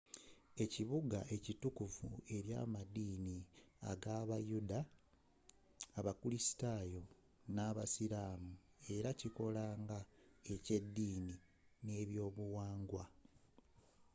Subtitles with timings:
[0.63, 2.07] ekibugga kitukuvu
[2.37, 3.37] eri amaddini
[4.01, 4.79] g'abayuda
[5.99, 7.01] abakulisitayo
[7.53, 8.53] n'abayisiramu
[8.95, 9.99] era kikola nga
[10.53, 11.35] ekyeddini
[11.83, 13.03] n'ebyobuwanga